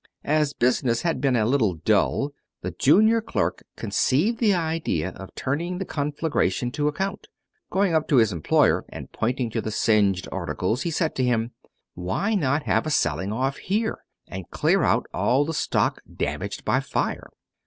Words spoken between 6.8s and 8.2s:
account. Going up to